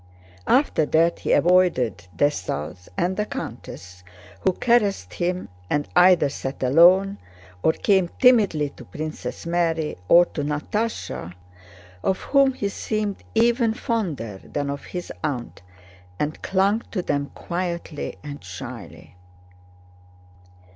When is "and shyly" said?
18.23-19.13